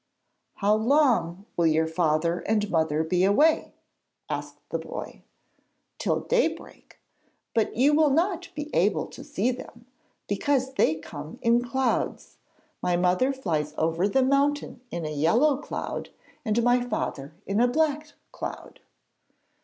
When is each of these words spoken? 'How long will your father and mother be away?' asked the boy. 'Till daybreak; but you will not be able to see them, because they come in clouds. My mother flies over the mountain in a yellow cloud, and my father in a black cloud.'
'How 0.55 0.73
long 0.73 1.45
will 1.55 1.67
your 1.67 1.85
father 1.85 2.39
and 2.47 2.71
mother 2.71 3.03
be 3.03 3.23
away?' 3.23 3.71
asked 4.31 4.67
the 4.69 4.79
boy. 4.79 5.21
'Till 5.99 6.21
daybreak; 6.21 6.97
but 7.53 7.75
you 7.75 7.93
will 7.93 8.09
not 8.09 8.49
be 8.55 8.71
able 8.75 9.05
to 9.05 9.23
see 9.23 9.51
them, 9.51 9.85
because 10.27 10.73
they 10.73 10.95
come 10.95 11.37
in 11.43 11.61
clouds. 11.63 12.37
My 12.81 12.97
mother 12.97 13.31
flies 13.31 13.75
over 13.77 14.07
the 14.07 14.23
mountain 14.23 14.81
in 14.89 15.05
a 15.05 15.13
yellow 15.13 15.57
cloud, 15.57 16.09
and 16.43 16.63
my 16.63 16.81
father 16.83 17.35
in 17.45 17.59
a 17.59 17.67
black 17.67 18.13
cloud.' 18.31 18.79